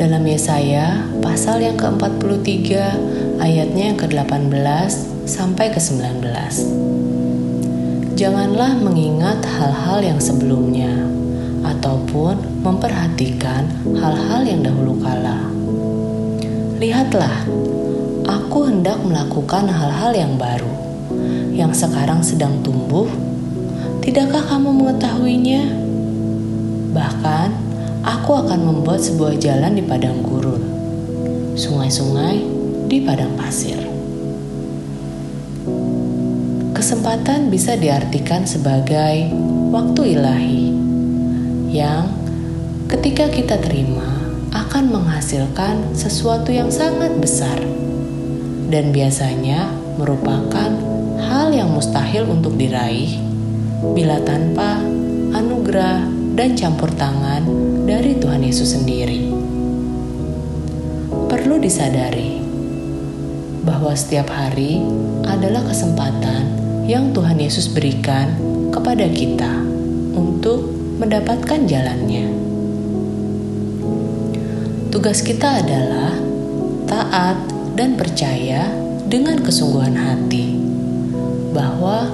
[0.00, 2.72] dalam Yesaya pasal yang ke-43
[3.40, 4.92] ayatnya yang ke-18
[5.28, 6.24] sampai ke-19.
[8.16, 10.92] Janganlah mengingat hal-hal yang sebelumnya
[11.64, 15.48] ataupun memperhatikan hal-hal yang dahulu kala.
[16.80, 17.44] Lihatlah,
[18.24, 20.72] aku hendak melakukan hal-hal yang baru
[21.52, 23.04] yang sekarang sedang tumbuh.
[24.00, 25.64] Tidakkah kamu mengetahuinya?
[26.96, 27.69] Bahkan
[28.20, 30.60] aku akan membuat sebuah jalan di padang gurun,
[31.56, 32.44] sungai-sungai
[32.84, 33.80] di padang pasir.
[36.76, 39.32] Kesempatan bisa diartikan sebagai
[39.72, 40.68] waktu ilahi
[41.72, 42.12] yang
[42.92, 44.12] ketika kita terima
[44.52, 47.56] akan menghasilkan sesuatu yang sangat besar
[48.68, 50.76] dan biasanya merupakan
[51.24, 53.16] hal yang mustahil untuk diraih
[53.96, 54.76] bila tanpa
[55.32, 57.42] anugerah dan campur tangan
[57.86, 59.30] dari Tuhan Yesus sendiri.
[61.30, 62.40] Perlu disadari
[63.66, 64.82] bahwa setiap hari
[65.26, 66.58] adalah kesempatan
[66.88, 68.34] yang Tuhan Yesus berikan
[68.74, 69.62] kepada kita
[70.16, 70.66] untuk
[70.98, 72.26] mendapatkan jalannya.
[74.90, 76.12] Tugas kita adalah
[76.90, 77.38] taat
[77.78, 78.66] dan percaya
[79.06, 80.58] dengan kesungguhan hati
[81.54, 82.10] bahwa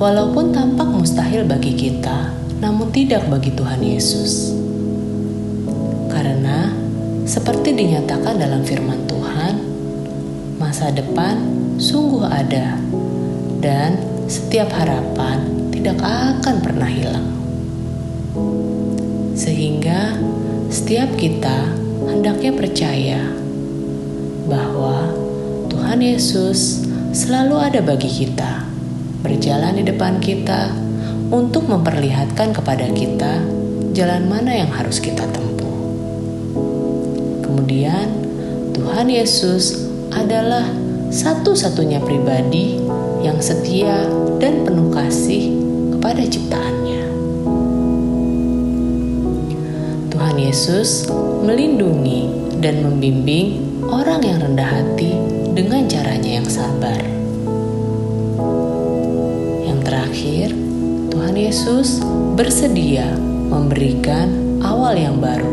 [0.00, 4.56] walaupun tampak mustahil bagi kita, namun tidak bagi Tuhan Yesus.
[6.08, 6.72] Karena
[7.28, 9.54] seperti dinyatakan dalam firman Tuhan,
[10.56, 11.36] masa depan
[11.76, 12.80] sungguh ada
[13.60, 17.28] dan setiap harapan tidak akan pernah hilang.
[19.36, 20.16] Sehingga
[20.72, 21.76] setiap kita
[22.08, 23.20] hendaknya percaya
[24.48, 25.12] bahwa
[25.68, 28.64] Tuhan Yesus selalu ada bagi kita,
[29.20, 30.85] berjalan di depan kita
[31.30, 33.42] untuk memperlihatkan kepada kita
[33.96, 35.76] jalan mana yang harus kita tempuh.
[37.42, 38.12] Kemudian,
[38.76, 40.68] Tuhan Yesus adalah
[41.10, 42.78] satu-satunya pribadi
[43.24, 44.06] yang setia
[44.38, 45.56] dan penuh kasih
[45.96, 47.02] kepada ciptaannya.
[50.12, 51.08] Tuhan Yesus
[51.42, 55.16] melindungi dan membimbing orang yang rendah hati
[55.56, 57.00] dengan caranya yang sabar.
[59.64, 60.65] Yang terakhir,
[61.16, 62.04] Tuhan Yesus
[62.36, 63.08] bersedia
[63.48, 65.48] memberikan awal yang baru,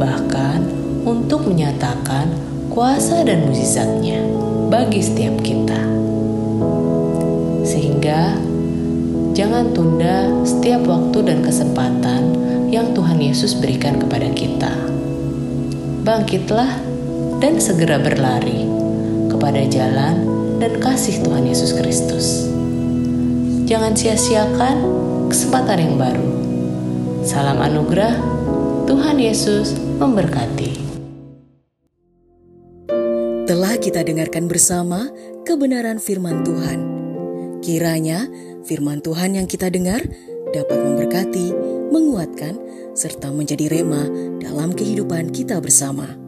[0.00, 0.64] bahkan
[1.04, 2.32] untuk menyatakan
[2.72, 4.16] kuasa dan mujizatnya
[4.72, 5.76] bagi setiap kita.
[7.68, 8.32] Sehingga
[9.36, 12.22] jangan tunda setiap waktu dan kesempatan
[12.72, 14.72] yang Tuhan Yesus berikan kepada kita.
[16.00, 16.80] Bangkitlah
[17.44, 18.64] dan segera berlari
[19.28, 20.24] kepada jalan
[20.56, 22.57] dan kasih Tuhan Yesus Kristus.
[23.68, 24.76] Jangan sia-siakan
[25.28, 26.24] kesempatan yang baru.
[27.20, 28.16] Salam anugerah,
[28.88, 30.88] Tuhan Yesus memberkati.
[33.44, 35.12] Telah kita dengarkan bersama
[35.44, 36.80] kebenaran firman Tuhan.
[37.60, 38.24] Kiranya
[38.64, 40.00] firman Tuhan yang kita dengar
[40.56, 41.52] dapat memberkati,
[41.92, 42.56] menguatkan,
[42.96, 44.08] serta menjadi rema
[44.40, 46.27] dalam kehidupan kita bersama.